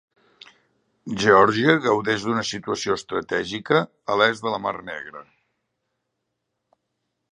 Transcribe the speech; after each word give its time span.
Geòrgia 1.23 1.75
gaudeix 1.83 2.25
d'una 2.29 2.45
situació 2.51 2.97
estratègica 3.01 3.83
a 4.15 4.19
l'est 4.23 4.47
de 4.47 4.55
la 4.55 4.61
Mar 4.65 4.75
Negra. 4.91 5.23